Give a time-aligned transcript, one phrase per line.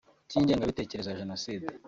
[0.29, 1.65] cy’ingengabitekerezo ya Jenoside